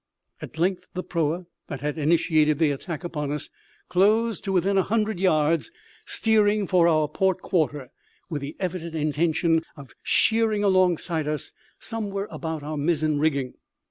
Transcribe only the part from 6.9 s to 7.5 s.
port